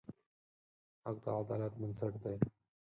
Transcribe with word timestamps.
حق 1.03 1.17
د 1.23 1.25
عدالت 1.39 1.73
بنسټ 1.79 2.13
دی. 2.23 2.35